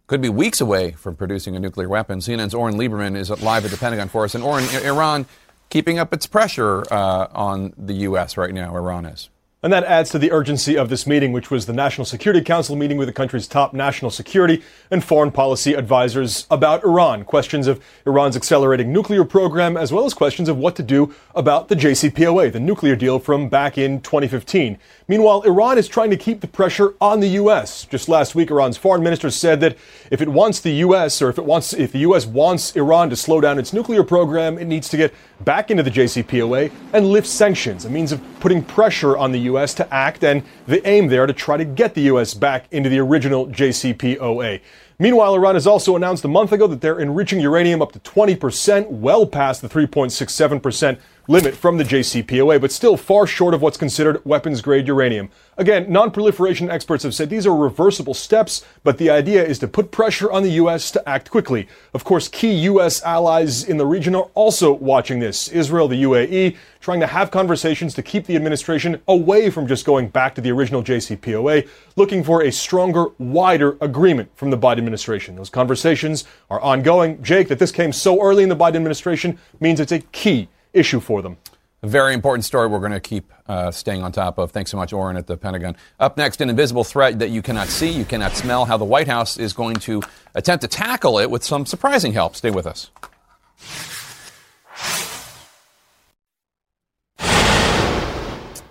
[0.07, 2.17] could be weeks away from producing a nuclear weapon.
[2.17, 4.33] CNN's Oren Liebermann is live at the Pentagon for us.
[4.33, 5.27] And Oren, Iran
[5.69, 8.37] keeping up its pressure uh, on the U.S.
[8.37, 9.29] right now, Iran is.
[9.63, 12.75] And that adds to the urgency of this meeting, which was the National Security Council
[12.75, 17.23] meeting with the country's top national security and foreign policy advisors about Iran.
[17.25, 21.67] Questions of Iran's accelerating nuclear program, as well as questions of what to do about
[21.67, 24.79] the JCPOA, the nuclear deal from back in 2015.
[25.07, 27.85] Meanwhile, Iran is trying to keep the pressure on the U.S.
[27.85, 29.77] Just last week, Iran's foreign minister said that
[30.09, 31.21] if it wants the U.S.
[31.21, 32.25] or if it wants, if the U.S.
[32.25, 35.13] wants Iran to slow down its nuclear program, it needs to get
[35.45, 39.73] back into the JCPOA and lift sanctions, a means of putting pressure on the U.S.
[39.75, 42.33] To act, and the aim there to try to get the U.S.
[42.33, 44.61] back into the original JCPOA.
[44.99, 48.87] Meanwhile, Iran has also announced a month ago that they're enriching uranium up to 20%,
[48.87, 50.99] well past the 3.67%
[51.31, 55.29] limit from the JCPOA, but still far short of what's considered weapons grade uranium.
[55.57, 59.91] Again, non-proliferation experts have said these are reversible steps, but the idea is to put
[59.91, 60.91] pressure on the U.S.
[60.91, 61.69] to act quickly.
[61.93, 63.01] Of course, key U.S.
[63.03, 65.47] allies in the region are also watching this.
[65.47, 70.09] Israel, the UAE, trying to have conversations to keep the administration away from just going
[70.09, 71.65] back to the original JCPOA,
[71.95, 75.37] looking for a stronger, wider agreement from the Biden administration.
[75.37, 77.23] Those conversations are ongoing.
[77.23, 80.99] Jake, that this came so early in the Biden administration means it's a key issue
[80.99, 81.37] for them.
[81.83, 84.51] A very important story we're going to keep uh, staying on top of.
[84.51, 85.75] Thanks so much, Oren, at the Pentagon.
[85.99, 89.07] Up next, an invisible threat that you cannot see, you cannot smell, how the White
[89.07, 90.03] House is going to
[90.35, 92.35] attempt to tackle it with some surprising help.
[92.35, 92.91] Stay with us.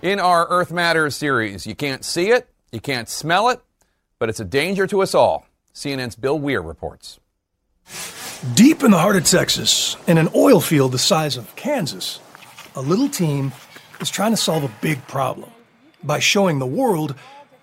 [0.01, 3.61] In our Earth Matters series, you can't see it, you can't smell it,
[4.19, 5.45] but it's a danger to us all.
[5.75, 7.19] CNN's Bill Weir reports.
[8.55, 12.19] Deep in the heart of Texas, in an oil field the size of Kansas,
[12.73, 13.51] a little team
[13.99, 15.51] is trying to solve a big problem
[16.03, 17.13] by showing the world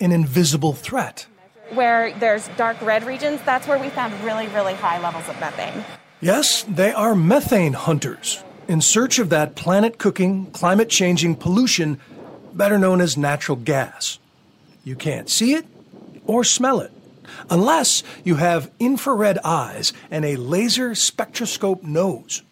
[0.00, 1.26] an invisible threat.
[1.70, 5.84] Where there's dark red regions, that's where we found really, really high levels of methane.
[6.20, 12.00] Yes, they are methane hunters in search of that planet cooking, climate changing pollution
[12.52, 14.20] better known as natural gas.
[14.84, 15.66] You can't see it
[16.24, 16.92] or smell it
[17.50, 22.42] unless you have infrared eyes and a laser spectroscope nose.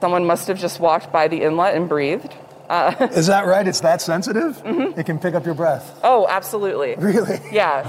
[0.00, 2.34] Someone must have just walked by the inlet and breathed.
[2.68, 3.66] Uh, Is that right?
[3.66, 4.56] It's that sensitive?
[4.62, 4.98] Mm-hmm.
[4.98, 5.98] It can pick up your breath.
[6.02, 6.94] Oh, absolutely.
[6.96, 7.38] Really?
[7.52, 7.82] Yeah.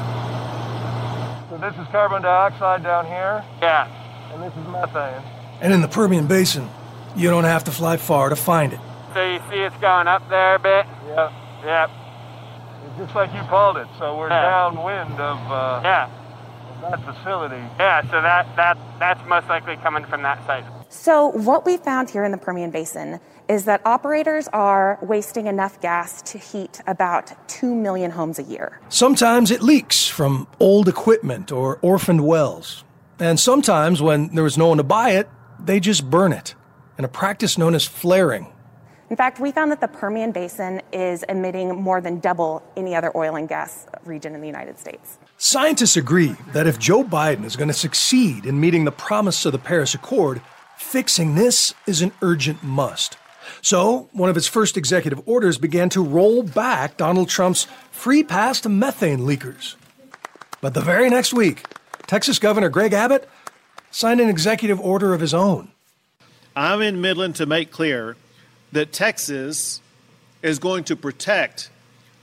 [1.49, 3.43] So this is carbon dioxide down here?
[3.61, 3.87] Yeah.
[4.33, 5.21] And this is methane.
[5.61, 6.69] And in the Permian Basin,
[7.15, 8.79] you don't have to fly far to find it.
[9.13, 10.85] So you see it's going up there a bit?
[11.07, 11.31] Yeah.
[11.63, 11.89] Yep.
[12.87, 13.87] It's just like you called it.
[13.97, 14.41] So we're Yeah.
[14.41, 16.09] downwind of, uh, Yeah.
[16.85, 17.63] Of that facility.
[17.79, 20.63] Yeah, so that, that that's most likely coming from that site.
[20.89, 25.79] So, what we found here in the Permian Basin is that operators are wasting enough
[25.81, 28.79] gas to heat about 2 million homes a year.
[28.89, 32.83] Sometimes it leaks from old equipment or orphaned wells.
[33.19, 35.29] And sometimes, when there was no one to buy it,
[35.59, 36.55] they just burn it
[36.97, 38.51] in a practice known as flaring.
[39.09, 43.15] In fact, we found that the Permian Basin is emitting more than double any other
[43.15, 45.19] oil and gas region in the United States.
[45.37, 49.51] Scientists agree that if Joe Biden is going to succeed in meeting the promise of
[49.51, 50.41] the Paris Accord,
[50.77, 53.17] fixing this is an urgent must.
[53.61, 58.61] So, one of his first executive orders began to roll back Donald Trump's free pass
[58.61, 59.75] to methane leakers.
[60.61, 61.65] But the very next week,
[62.07, 63.27] Texas Governor Greg Abbott
[63.91, 65.69] signed an executive order of his own.
[66.55, 68.15] I'm in Midland to make clear
[68.71, 69.81] that Texas
[70.41, 71.69] is going to protect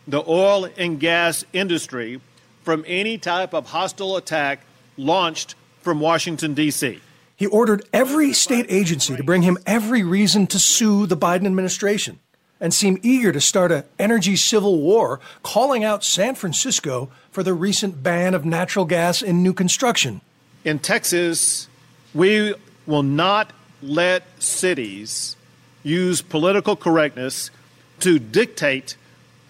[0.08, 2.20] the oil and gas industry
[2.62, 4.60] from any type of hostile attack
[4.96, 7.00] launched from Washington, D.C.
[7.36, 12.20] He ordered every state agency to bring him every reason to sue the Biden administration
[12.60, 17.52] and seemed eager to start an energy civil war, calling out San Francisco for the
[17.52, 20.20] recent ban of natural gas in new construction.
[20.64, 21.68] In Texas,
[22.14, 22.54] we
[22.86, 23.52] will not
[23.82, 25.34] let cities
[25.82, 27.50] use political correctness
[27.98, 28.96] to dictate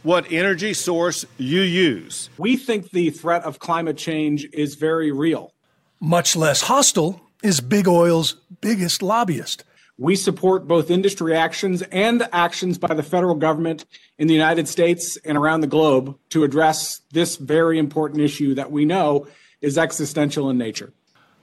[0.03, 2.29] what energy source you use.
[2.39, 5.55] We think the threat of climate change is very real.
[6.01, 9.65] Much less hostile is Big Oil's biggest lobbyist.
[9.99, 13.85] We support both industry actions and actions by the federal government
[14.19, 18.73] in the United States and around the globe to address this very important issue that
[18.73, 19.29] we know
[19.61, 20.93] is existential in nature.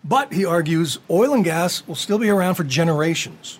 [0.03, 3.60] But he argues oil and gas will still be around for generations,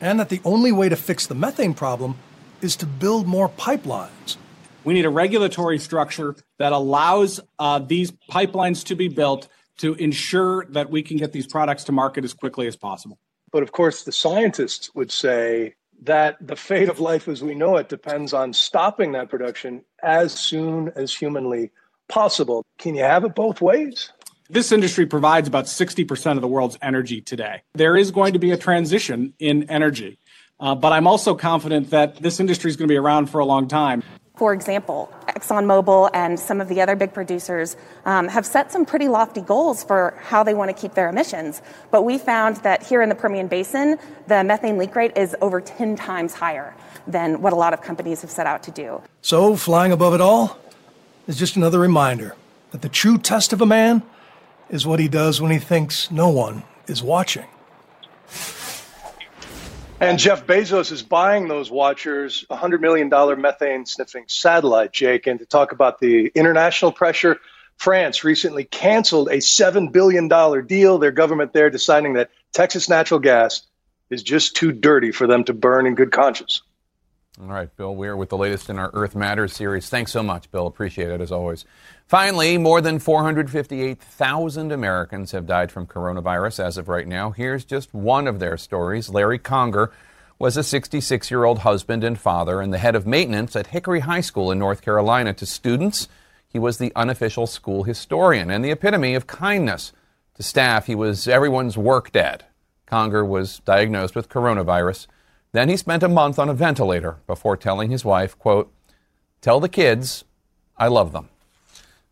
[0.00, 2.16] and that the only way to fix the methane problem
[2.62, 4.36] is to build more pipelines.
[4.84, 9.48] We need a regulatory structure that allows uh, these pipelines to be built
[9.78, 13.18] to ensure that we can get these products to market as quickly as possible.
[13.52, 17.76] But of course, the scientists would say that the fate of life as we know
[17.76, 21.70] it depends on stopping that production as soon as humanly
[22.08, 22.64] possible.
[22.78, 24.12] Can you have it both ways?
[24.48, 27.62] This industry provides about 60% of the world's energy today.
[27.74, 30.18] There is going to be a transition in energy,
[30.60, 33.44] uh, but I'm also confident that this industry is going to be around for a
[33.44, 34.02] long time.
[34.36, 39.06] For example, ExxonMobil and some of the other big producers um, have set some pretty
[39.06, 41.60] lofty goals for how they want to keep their emissions.
[41.90, 43.98] But we found that here in the Permian Basin,
[44.28, 46.74] the methane leak rate is over 10 times higher
[47.06, 49.02] than what a lot of companies have set out to do.
[49.20, 50.58] So, flying above it all
[51.26, 52.34] is just another reminder
[52.70, 54.02] that the true test of a man
[54.70, 57.46] is what he does when he thinks no one is watching.
[60.00, 65.26] And Jeff Bezos is buying those watchers a $100 million methane sniffing satellite, Jake.
[65.26, 67.38] And to talk about the international pressure,
[67.76, 70.26] France recently canceled a $7 billion
[70.66, 70.98] deal.
[70.98, 73.60] Their government there deciding that Texas natural gas
[74.08, 76.62] is just too dirty for them to burn in good conscience.
[77.42, 79.88] All right, Bill Weir with the latest in our Earth Matters series.
[79.88, 80.66] Thanks so much, Bill.
[80.66, 81.64] Appreciate it as always.
[82.06, 87.30] Finally, more than 458,000 Americans have died from coronavirus as of right now.
[87.30, 89.08] Here's just one of their stories.
[89.08, 89.90] Larry Conger
[90.38, 94.00] was a 66 year old husband and father and the head of maintenance at Hickory
[94.00, 95.32] High School in North Carolina.
[95.32, 96.08] To students,
[96.46, 99.94] he was the unofficial school historian and the epitome of kindness.
[100.34, 102.44] To staff, he was everyone's work dad.
[102.84, 105.06] Conger was diagnosed with coronavirus
[105.52, 108.72] Then he spent a month on a ventilator before telling his wife, quote,
[109.40, 110.24] Tell the kids
[110.76, 111.28] I love them.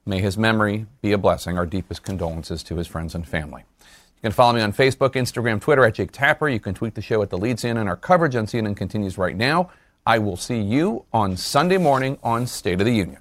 [0.05, 1.59] May his memory be a blessing.
[1.59, 3.64] Our deepest condolences to his friends and family.
[3.80, 6.49] You can follow me on Facebook, Instagram, Twitter at Jake Tapper.
[6.49, 7.86] You can tweet the show at the lead CNN.
[7.86, 9.70] Our coverage on CNN continues right now.
[10.05, 13.20] I will see you on Sunday morning on State of the Union.